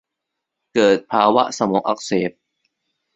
[0.73, 2.31] เกิดภาวะสมองอักเสบ